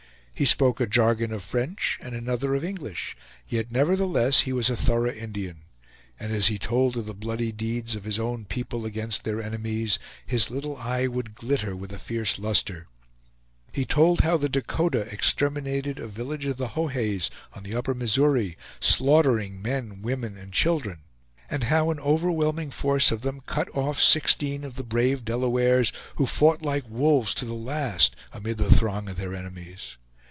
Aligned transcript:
He 0.33 0.45
spoke 0.45 0.79
a 0.79 0.87
jargon 0.87 1.31
of 1.33 1.43
French 1.43 1.99
and 2.01 2.15
another 2.15 2.55
of 2.55 2.63
English, 2.65 3.15
yet 3.47 3.69
nevertheless 3.71 4.39
he 4.39 4.51
was 4.51 4.71
a 4.71 4.75
thorough 4.75 5.11
Indian; 5.11 5.65
and 6.19 6.33
as 6.33 6.47
he 6.47 6.57
told 6.57 6.97
of 6.97 7.05
the 7.05 7.13
bloody 7.13 7.51
deeds 7.51 7.93
of 7.95 8.05
his 8.05 8.17
own 8.17 8.45
people 8.45 8.83
against 8.83 9.23
their 9.23 9.39
enemies, 9.39 9.99
his 10.25 10.49
little 10.49 10.77
eye 10.77 11.05
would 11.05 11.35
glitter 11.35 11.75
with 11.75 11.93
a 11.93 11.99
fierce 11.99 12.39
luster. 12.39 12.87
He 13.71 13.85
told 13.85 14.21
how 14.21 14.35
the 14.37 14.49
Dakota 14.49 15.01
exterminated 15.13 15.99
a 15.99 16.07
village 16.07 16.45
of 16.45 16.57
the 16.57 16.69
Hohays 16.69 17.29
on 17.53 17.61
the 17.61 17.75
Upper 17.75 17.93
Missouri, 17.93 18.57
slaughtering 18.79 19.61
men, 19.61 20.01
women, 20.01 20.37
and 20.37 20.51
children; 20.51 21.01
and 21.51 21.65
how 21.65 21.91
an 21.91 21.99
overwhelming 21.99 22.71
force 22.71 23.11
of 23.11 23.21
them 23.21 23.41
cut 23.45 23.69
off 23.75 24.01
sixteen 24.01 24.63
of 24.63 24.73
the 24.73 24.83
brave 24.83 25.23
Delawares, 25.23 25.93
who 26.15 26.25
fought 26.25 26.63
like 26.63 26.89
wolves 26.89 27.35
to 27.35 27.45
the 27.45 27.53
last, 27.53 28.15
amid 28.33 28.57
the 28.57 28.73
throng 28.75 29.07
of 29.07 29.17
their 29.17 29.35
enemies. 29.35 29.97